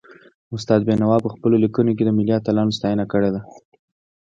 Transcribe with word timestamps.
استاد 0.55 0.79
بينوا 0.87 1.15
په 1.19 1.23
پخپلو 1.25 1.61
ليکنو 1.63 1.95
کي 1.97 2.03
د 2.05 2.09
ملي 2.17 2.33
اتلانو 2.37 2.75
ستاینه 2.77 3.05
کړې 3.11 3.29
ده. 3.35 3.41